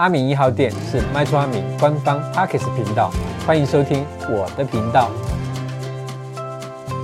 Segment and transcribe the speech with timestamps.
[0.00, 3.10] 阿明一号店是卖厝阿明官方 Podcast 频道，
[3.46, 5.10] 欢迎收听我的频道。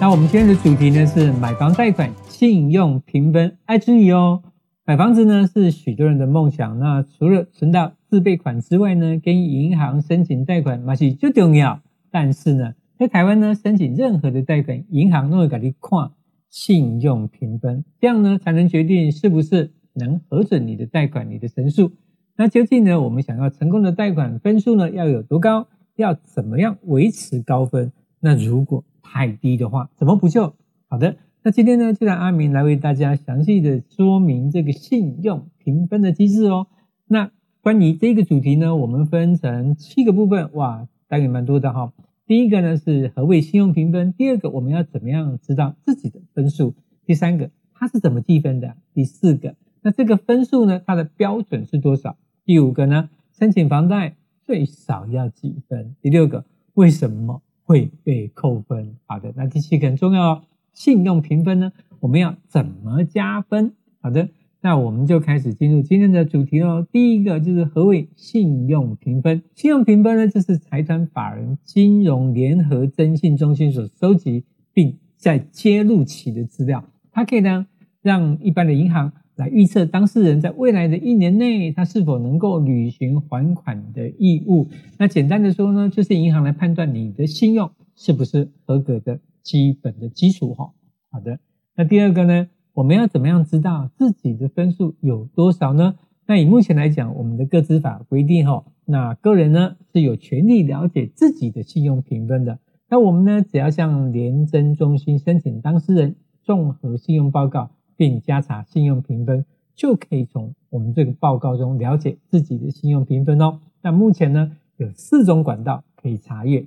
[0.00, 4.42] 那我们今天的主题呢是买房贷款信用评分，爱注意哦。
[4.86, 11.82] 买房子呢是许多人的梦想，那除了存到自备款之外呢，跟银行申请贷款嘛是最重要。
[12.10, 16.12] 但是呢，在台湾呢，申请任何的贷款，银行都会给你看
[16.48, 21.92] 信用评分，这样呢才能决定是不是能核准你的贷款，你的申数。
[22.38, 25.68] 那究竟呢，我们想要成功的贷款分数呢要有多高？
[25.96, 27.92] 要怎么样维持高分？
[28.20, 30.52] 那如果太低的话，怎么补救？
[30.88, 36.66] 好的，那今天呢，就让阿明来为大家详细的说明这个信用评分的机制哦。
[37.06, 37.30] 那
[37.62, 41.94] 关于这个主题呢，我们分成七个部分，哇，大概蛮多的哈。
[42.26, 44.12] 第一个呢是何谓信用评分？
[44.12, 46.74] 第二个我们要怎么样知道自己的分数？
[47.06, 48.76] 第三个它是怎么计分的？
[48.92, 52.18] 第四个，那这个分数呢，它的标准是多少？
[52.46, 54.14] 第五个呢，申请房贷
[54.44, 55.96] 最少要几分？
[56.00, 56.44] 第六个，
[56.74, 58.94] 为什么会被扣分？
[59.04, 63.72] 好的，那第七个很重要哦，信用评分呢，我们要怎么加分？
[64.00, 64.28] 好的，
[64.60, 66.86] 那我们就开始进入今天的主题哦。
[66.92, 69.42] 第一个就是何谓信用评分？
[69.56, 77.66] 信用评分呢，就是财团法人金融联合征信中心所收集并在揭露起的资料，它可以呢
[78.02, 79.12] 让一般的银行。
[79.36, 84.68] 来预测当事人在未来的一年内，他是否能够履行还款的义务。
[84.98, 90.72] 那简单的说呢，就是银行来判断你的信用是不是合格的基本的基础哈。
[91.10, 91.38] 好的，
[91.76, 95.96] 那第二个呢，我们要怎么样知道自己的分数有多少呢？
[96.26, 102.58] 那以目前来讲，我们的个资法规定哈，那个人呢是有权利了解自己的信用评分的。
[102.88, 107.70] 那我们呢，只要向联征中心申请当事人综合信用报告。
[107.96, 109.44] 并加查信用评分，
[109.74, 113.60] 就可以从我们这个报告中了解自己的信用评分哦。
[113.82, 116.64] 那目前呢，有四种管道可以查阅。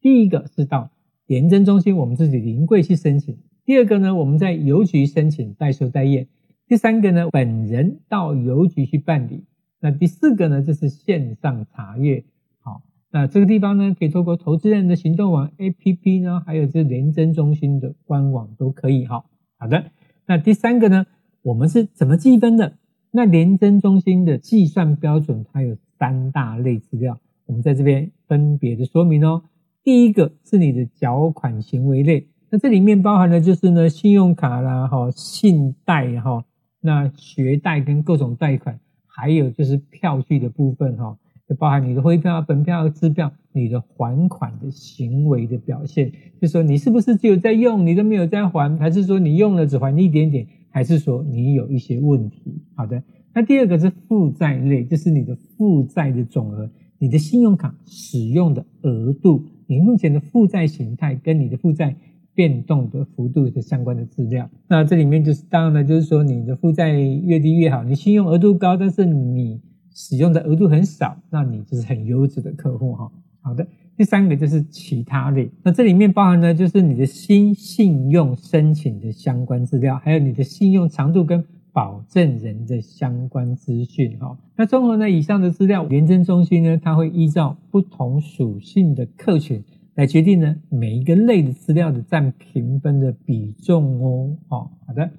[0.00, 0.90] 第一个是到
[1.26, 3.34] 联征中心，我们自己临柜去申请；
[3.64, 6.26] 第二个呢，我们在邮局申请代收代验；
[6.66, 9.44] 第三个呢，本人到邮局去办理；
[9.80, 12.24] 那第四个呢，就是线上查阅。
[12.60, 19.04] 好，那这个地方呢，可以透过投资人的行动网 APP 呢，还有这联征中心的官网都可以。
[19.06, 19.28] 好，
[19.58, 19.90] 好的。
[20.28, 21.06] 那第三个呢，
[21.40, 22.74] 我们是怎么计分的？
[23.10, 29.42] 那联征中心的计算标准，它有三大类资料，我们在这边分别的说明哦。
[29.82, 36.44] 第一个是你的缴款行为类，那这里面包含的就是呢，信用卡啦，哈，信贷哈，
[36.82, 41.16] 那学贷跟各种贷款，还有就是票据的部分哈。
[41.48, 52.60] 就包含你的汇票、本票、支票，你的还款的行为的表现，就说你是不是只有在用，你都没有在还，还是说你用了只还一点点，还是说你有一些问题？
[52.74, 61.96] 好的，那第二个是负债类，就是你的负债的总额，你的信用卡使用的额度，你目前的负债形态跟你的负债
[62.34, 64.50] 变动的幅度的相关的资料。
[64.68, 69.62] 那这里面就是当然了，就是说你的负债越低越好，你信用额度高，但是你。
[70.00, 73.10] 使用的额度很少，那你就是很优质的客户哈。
[73.40, 73.66] 好的，
[73.96, 84.38] 第三个就是其他类，那这里面包含的就是你的新信用申请的相关资料，还有你的信用长度跟保证人的相关资讯哈。
[84.54, 89.64] 那综合呢以上的资料，联征中心呢，它会依照不同属性的客群
[89.96, 94.36] 来决定呢每一个类的资料的占评分的比重哦。
[94.48, 95.10] 好，好的。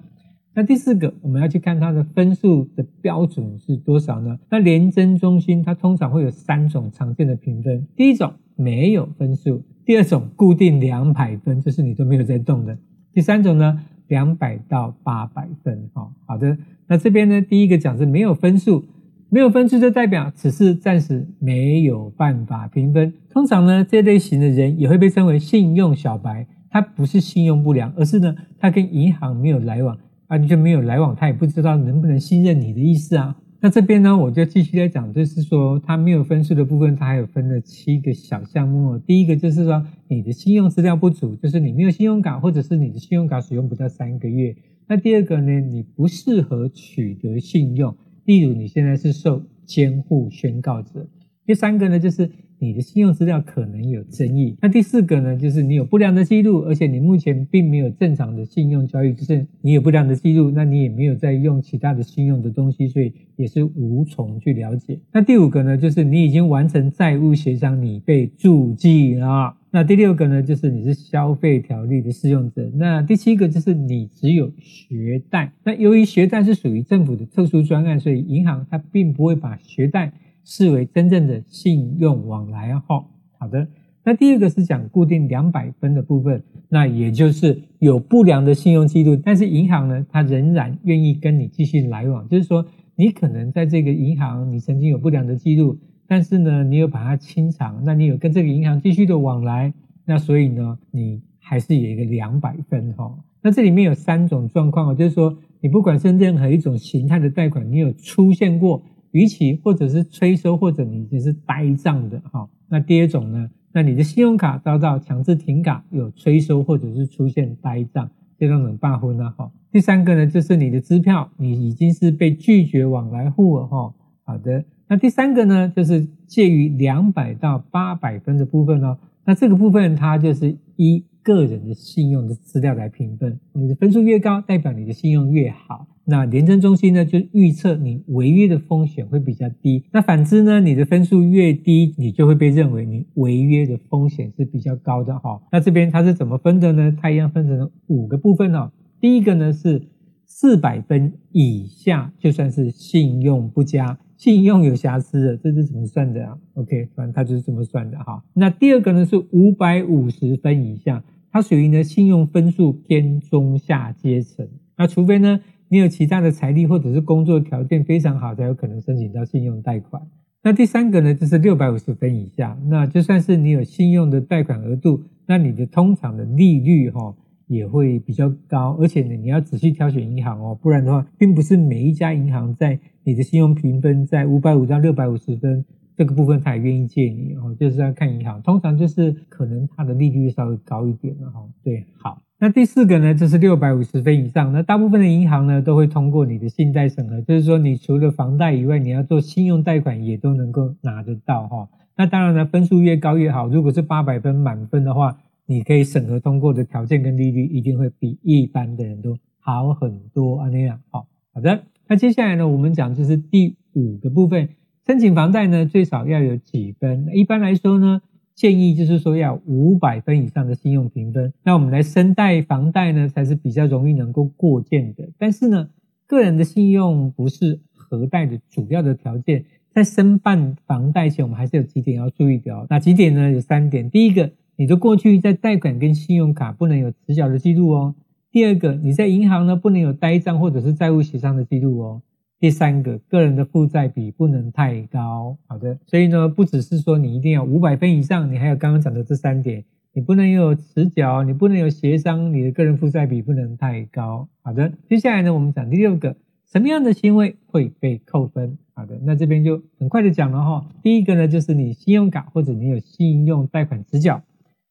[0.52, 4.36] 那第四个，我们要去看它的分数的标准是多少呢？
[4.50, 12.76] 那联征中心它通常会有三种常见的评分，第一种没有分数，第二种固定两百分，就是你都没有在动的，
[13.12, 15.88] 第三种呢两百到八百分。
[15.94, 16.58] 哦，好的，
[16.88, 18.84] 那这边呢第一个讲是没有分数，
[19.28, 23.14] 没有分数就代表只是暂时没有办法评分。
[23.30, 29.96] 通常呢这类型的人也会被称为信用小白，他不是信用不良，而是呢他跟银行没有来往。
[30.30, 33.36] 啊，你就没有来往，他也不知道能不能信任你的意思啊。
[33.60, 38.96] 那这边呢，我就继续来讲，就是说他没有分数的部分，他还有分了七个小项目。
[38.96, 44.54] 第一个就是说你的信用资料不足，就是你没有信用卡，或者是你的信用卡使用不到三个月。
[44.86, 51.08] 那第二个呢，你不适合取得信用，例如你现在是受监护宣告者。
[51.44, 52.30] 第三个呢，就是。
[52.60, 54.54] 你的信用资料可能有争议。
[54.60, 64.98] 那第四个呢，就是你有不良的记录，而且你目前并没有正常的信用交易，就是你有不良的记录，那你也没有在用其他的信用的东西，所以也是无从去了解。
[65.12, 69.56] 那第五个呢，就是你已经完成债务协商，你被注记了。
[69.72, 72.68] 那第六个呢，就是你是消费条例的适用者。
[72.74, 75.52] 那第七个就是你只有学贷。
[75.62, 80.12] 那由于学贷是属于政府的特殊专案，所以银行它并不会把学贷
[80.50, 83.04] 视为真正的信用往来哈。
[83.38, 83.68] 好的，
[84.02, 92.66] 那第二个是讲固定两百分的部分，那也就是有不良的信用记录，但是银行呢，它仍然愿意跟你继续来往，就是说
[92.96, 99.72] 你可能在这个银行你曾经有不良的记录，但是呢，你有把它清偿，那你有跟这个银行继续的往来，
[100.04, 103.16] 那所以呢，你还是有一个两百分哈。
[103.40, 108.82] 那这里面有三种状况，就是说你不管是任何一种形态的贷款，你有出现过
[109.12, 112.48] 逾期或者是催收，或者你只是呆账的哈。
[112.68, 119.50] 那第二种呢，那你的信用卡遭到强制停卡，有催收或者是出现呆账，这种罢分了哈。
[119.72, 123.94] 第三个呢，就是你的支票你已经是被拒绝往来户了哈。
[124.24, 128.98] 好的，那第三个呢，就是介于两百到八百分的部分哦。
[129.24, 131.04] 那这个部分它就是一。
[131.22, 135.86] 个人的信用的资料来评分，你的分数越高，代表你的信用越好。
[136.10, 139.84] 那联征中心呢，就预测你违约的风险会比较低。
[139.92, 145.40] 那反之呢，你的分数越低，你就会被认为你违约的风险是比较高的哈。
[145.52, 146.94] 那这边它是怎么分的呢？
[147.00, 148.72] 它一样分成五个部分哦。
[149.00, 149.80] 第一个呢是
[150.26, 153.96] 四百分以下，就算是信用不佳。
[154.16, 158.22] 信用有瑕疵的，这是怎么算的啊？OK，反正它就是这么算的哈。
[158.34, 161.02] 那第二个呢是五百五十分以下，
[161.32, 164.46] 它属于呢信用分数偏中下阶层。
[164.76, 165.40] 那除非呢
[165.72, 170.02] 你有其他的财力或者是工作条件非常好，才有可能申请到信用贷款。
[170.42, 177.14] 那第三个呢就是六百五十分以下，那就算是你有信用的贷款额度，那你的通常的利率哈
[177.46, 185.64] 也会比较高，而且呢你要仔细挑选银行哦，不然的话，并不是每一家银行在你的信用评分在五百五到六百五十分
[185.96, 191.46] 这个部分，他也愿意借你哦，就是要看银行，通常就是可能它的利率稍微高一点了哈。
[191.62, 201.68] 对，好，那第四个呢，就是六百五十分以上，那大部分的银行呢都会通过你的信贷审核，就是说你除了房贷以外，你要做信用贷款也都能够拿得到哈。
[201.98, 210.80] 那当然呢，分数越高越好，如果是八百分满分的话，你可以审核通过的条件跟利率一定会比一般的人都好很多啊那样。
[210.88, 211.64] 好，好的。
[211.88, 214.48] 那接下来呢，我们讲就是第五个部分，
[214.86, 217.06] 申请房贷呢最少要有几分？
[217.12, 218.00] 一般来说呢，
[218.40, 225.06] 建议就是说要五百分以上的信用评分，那我们来申贷房贷呢才是比较容易能够过件的。
[225.18, 225.68] 但是呢，
[226.06, 229.44] 个人的信用不是核贷的主要的条件，
[229.74, 232.66] 在申办房贷前，我们还是有几点要注意的哦。
[232.70, 233.30] 那几点呢？
[233.30, 233.90] 有三点。
[233.90, 237.94] 第一个，你的过去在贷款跟信用卡不能有迟缴的记录哦。
[238.32, 242.00] 第二个，你在银行呢不能有呆账或者是债务协商的记录哦。
[242.40, 245.36] 第三个，个人的负债比不能太高。
[245.46, 254.26] 好的，所以呢，不只是说你一定要五百分以上，你还有刚刚讲的这三点，你不能有迟缴，你不能有协商，你的个人负债比不能太高。
[254.40, 256.16] 好的，接下来呢，我们讲第六个，
[256.50, 258.56] 什么样的行为会被扣分？
[258.72, 260.66] 好的，那这边就很快的讲了哈。
[260.82, 264.22] 第一个呢，就是你信用卡或者你有信用贷款迟缴。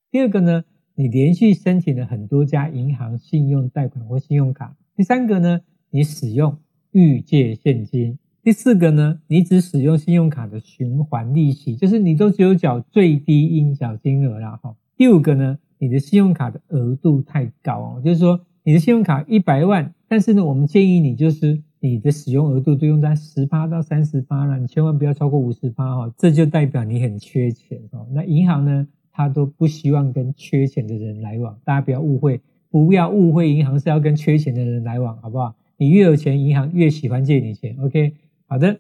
[0.10, 0.64] 第二个呢，
[0.96, 4.76] 你连续申请了很多家银行信用贷款或信用卡。
[4.96, 5.62] 第三个呢，
[5.92, 6.58] 你使用
[6.92, 8.18] 预借现金。
[8.44, 14.76] 第四个呢，你只使用信用卡的循环利息，就是你都只有缴最低应缴金额啦哈。
[14.98, 28.08] 第五个呢，你的信用卡的额度太高哦，就是说你的信用卡一百万，但是呢，我们建议你就是你的使用额度都用在十八到三十八了，你千万不要超过五十八哈，这就代表你很缺钱哦。
[28.14, 28.88] 那银行呢？
[29.12, 35.54] 他都不希望跟缺钱的人来往，大家不要误会，不要误会，银行是要跟缺钱的人来往，好不好？
[35.80, 37.76] 你越有钱，银行越喜欢借你钱。
[37.82, 38.14] OK，
[38.46, 38.80] 好的。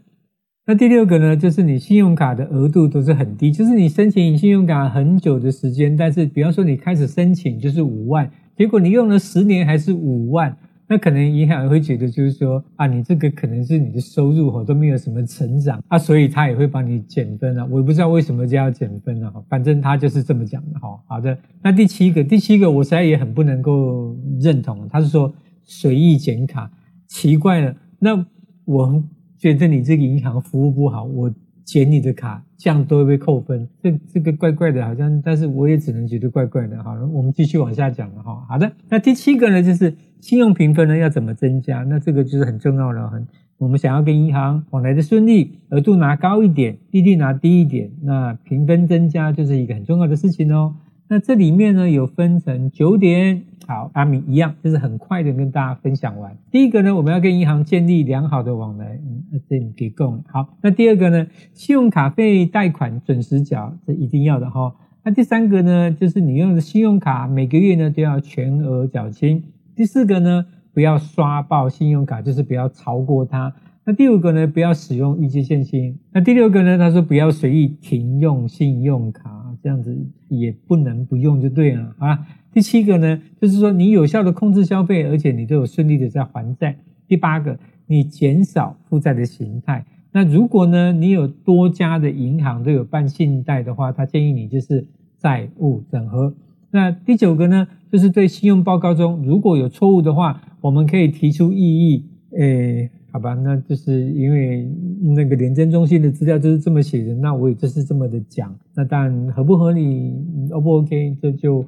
[0.68, 10.56] 那第六个呢，就是你信用卡的额度都是很低，就是你申请信用卡很久的时间，但是比方说你开始申请就是五万，结果你用了十年还是五万。
[10.91, 17.63] 那可能银行会觉得，就是说啊，你这个可能是你的收入哈都没有什么成长啊，所以他也会帮你减分啊。
[17.70, 21.00] 我也不知道为什么就要减分了哈，反正他就是这么讲的哈。
[21.08, 25.32] 好的，那第七个，第七个我实在也很不能够认同，他是说
[25.63, 26.72] 随意减卡，
[27.10, 27.75] 奇怪了。
[28.00, 28.25] 那
[28.63, 29.04] 我
[29.38, 31.30] 觉得你这个银行服务不好，我
[31.66, 36.82] 剪你的卡，这样都会被扣分，这这个怪怪的，好像，但是我也只能觉得怪怪的。
[36.82, 38.46] 好了，我们继续往下讲了哈。
[38.48, 39.94] 好的，那第七个呢，就是。
[40.22, 41.82] 信用评分呢要怎么增加？
[41.86, 43.10] 那这个就是很重要了。
[43.10, 43.25] 很，
[43.58, 50.75] 我们想要跟银行往来的顺利，额度拿高一点，利率拿低一点，那评分增加就是一个很重要的事情哦。
[51.08, 56.36] 那这里面呢有分成九点，好，阿明一样，就是很快的跟大家分享完。
[56.50, 60.20] 第一个呢，我们要跟银行建立良好的往来，嗯，那这你给够。
[60.26, 64.74] 好，那第二个呢，信用卡费贷款准时缴，这一定要的哈。
[65.04, 69.44] 那第三个呢，就是你用的信用卡每个月呢都要全额缴清。
[69.76, 73.54] 第四个呢，不要刷爆信用卡，就是不要超过它。
[73.86, 75.96] 那第五个呢，不要使用预借现金。
[76.12, 79.98] 那第六个呢，他说不要随意停用信用卡，这样子
[80.28, 82.28] 也不能不用就对了啊。
[82.51, 86.78] 第七个呢，就是说你有效的控制消费，而且你都有顺利的在还债。
[87.08, 89.86] 第八个，你减少负债的形态。
[90.12, 94.88] 那如果呢，你有多家的银行都有办信贷的话，他建议你就是
[95.18, 96.34] 债务整合。
[96.72, 102.06] 那第九个呢，就是对信用报告中如果有错误的话，我们可以提出异议。
[102.38, 104.70] 诶，好吧，那就是因为
[105.16, 108.56] 那个联征中心的资料就是这么写的，那我也就是这么的讲。
[108.75, 110.13] 那当然合不合理
[110.51, 111.66] ，O 不 OK，这就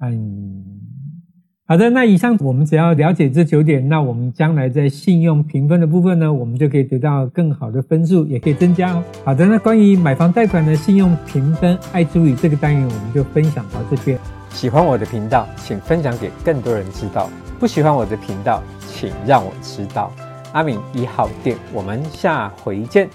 [0.00, 0.64] 嗯。
[1.68, 9.02] 好的，那以上我们只要了解这九点，那我们将来在信用评分的部分呢，我们就可以得到更好的分数，也可以增加哦。
[9.24, 14.16] 好的，那关于买房贷款的信用评分，爱注意这个单元，我们就分享到这边。
[14.50, 17.28] 喜欢我的频道，请分享给更多人知道；
[17.58, 20.12] 不喜欢我的频道，请让我知道。
[20.56, 23.10] 阿敏一号店，我们下回见。